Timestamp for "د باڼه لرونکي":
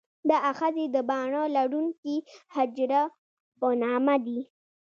0.95-2.17